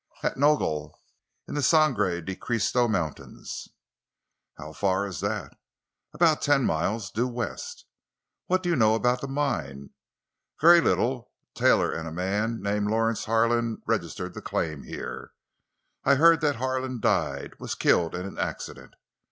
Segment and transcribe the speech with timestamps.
[0.23, 3.69] "At Nogel—in the Sangre de Christo Mountains."
[4.57, 5.55] "How far is that?"
[6.11, 7.85] "About ten miles—due west."
[8.47, 9.91] "What do you know about the mine?"
[10.59, 11.31] "Very little.
[11.53, 15.33] Taylor and a man named Lawrence Harlan registered the claim here.
[16.03, 18.95] I heard that Harlan died—was killed in an accident.